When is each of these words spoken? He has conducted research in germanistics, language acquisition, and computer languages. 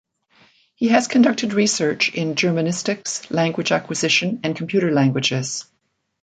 He 0.73 0.87
has 0.87 1.07
conducted 1.07 1.53
research 1.53 2.09
in 2.15 2.33
germanistics, 2.33 3.29
language 3.29 3.71
acquisition, 3.71 4.39
and 4.43 4.55
computer 4.55 4.89
languages. 4.91 5.65